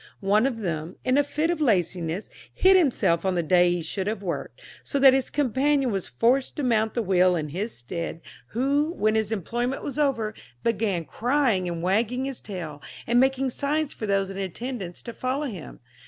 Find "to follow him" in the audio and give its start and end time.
15.03-15.79